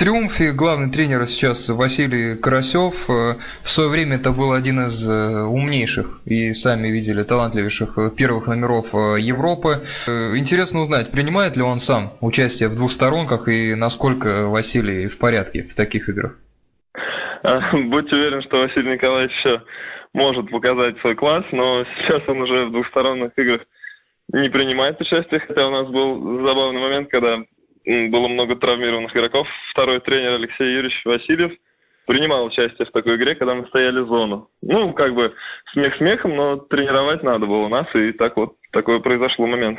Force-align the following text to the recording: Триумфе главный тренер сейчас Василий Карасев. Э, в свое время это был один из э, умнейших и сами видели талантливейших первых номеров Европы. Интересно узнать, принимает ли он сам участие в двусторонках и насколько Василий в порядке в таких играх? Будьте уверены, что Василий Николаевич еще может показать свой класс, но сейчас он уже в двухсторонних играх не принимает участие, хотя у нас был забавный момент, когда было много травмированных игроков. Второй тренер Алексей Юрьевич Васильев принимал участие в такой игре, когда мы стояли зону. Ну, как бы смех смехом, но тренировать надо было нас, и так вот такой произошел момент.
Триумфе 0.00 0.52
главный 0.52 0.90
тренер 0.90 1.26
сейчас 1.26 1.68
Василий 1.68 2.34
Карасев. 2.34 3.10
Э, 3.10 3.36
в 3.62 3.68
свое 3.68 3.90
время 3.90 4.16
это 4.16 4.32
был 4.32 4.52
один 4.54 4.80
из 4.80 5.06
э, 5.06 5.42
умнейших 5.44 6.22
и 6.24 6.54
сами 6.54 6.88
видели 6.88 7.22
талантливейших 7.22 8.16
первых 8.16 8.46
номеров 8.46 8.94
Европы. 8.94 9.84
Интересно 10.38 10.80
узнать, 10.80 11.10
принимает 11.10 11.58
ли 11.58 11.62
он 11.62 11.76
сам 11.76 12.12
участие 12.22 12.70
в 12.70 12.76
двусторонках 12.76 13.48
и 13.48 13.74
насколько 13.74 14.46
Василий 14.48 15.06
в 15.06 15.18
порядке 15.18 15.64
в 15.64 15.76
таких 15.76 16.08
играх? 16.08 16.38
Будьте 17.74 18.16
уверены, 18.16 18.40
что 18.40 18.56
Василий 18.56 18.94
Николаевич 18.94 19.36
еще 19.36 19.60
может 20.14 20.50
показать 20.50 20.98
свой 21.00 21.14
класс, 21.14 21.44
но 21.52 21.84
сейчас 21.98 22.22
он 22.26 22.40
уже 22.40 22.64
в 22.64 22.72
двухсторонних 22.72 23.32
играх 23.36 23.60
не 24.32 24.48
принимает 24.48 24.98
участие, 24.98 25.40
хотя 25.46 25.68
у 25.68 25.70
нас 25.70 25.88
был 25.88 26.42
забавный 26.42 26.80
момент, 26.80 27.10
когда 27.10 27.36
было 27.84 28.28
много 28.28 28.56
травмированных 28.56 29.14
игроков. 29.16 29.46
Второй 29.70 30.00
тренер 30.00 30.34
Алексей 30.34 30.72
Юрьевич 30.72 31.00
Васильев 31.04 31.52
принимал 32.06 32.44
участие 32.44 32.86
в 32.86 32.90
такой 32.90 33.16
игре, 33.16 33.34
когда 33.34 33.54
мы 33.54 33.66
стояли 33.66 34.00
зону. 34.00 34.48
Ну, 34.62 34.92
как 34.92 35.14
бы 35.14 35.32
смех 35.72 35.96
смехом, 35.96 36.34
но 36.34 36.56
тренировать 36.56 37.22
надо 37.22 37.46
было 37.46 37.68
нас, 37.68 37.86
и 37.94 38.12
так 38.12 38.36
вот 38.36 38.56
такой 38.72 39.00
произошел 39.00 39.46
момент. 39.46 39.78